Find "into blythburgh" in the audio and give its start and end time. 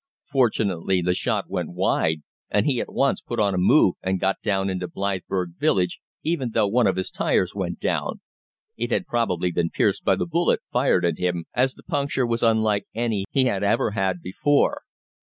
4.67-5.53